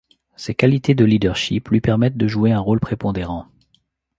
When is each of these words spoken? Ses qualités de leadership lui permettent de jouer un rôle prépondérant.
Ses 0.35 0.55
qualités 0.55 0.95
de 0.95 1.05
leadership 1.05 1.69
lui 1.69 1.79
permettent 1.79 2.17
de 2.17 2.27
jouer 2.27 2.51
un 2.51 2.59
rôle 2.59 2.79
prépondérant. 2.79 3.47